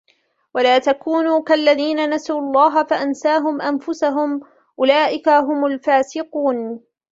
ولا 0.53 0.79
تكونوا 0.79 1.43
كالذين 1.43 2.09
نسوا 2.09 2.39
الله 2.39 2.83
فأنساهم 2.83 3.61
أنفسهم 3.61 4.41
أولئك 4.79 5.29
هم 5.29 5.65
الفاسقون 5.65 6.81